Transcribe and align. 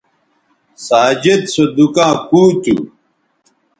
ساجد 0.85 1.41
سو 1.53 1.63
دُکاں 1.75 2.13
کُو 2.27 2.41
تھو 2.63 2.75